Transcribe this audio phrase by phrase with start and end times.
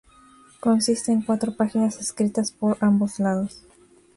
[0.59, 3.61] Consiste en cuatro páginas escritas por ambos lados.